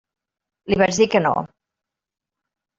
Li 0.71 0.79
vaig 0.81 0.97
dir 1.01 1.09
que 1.17 1.23
no. 1.27 1.35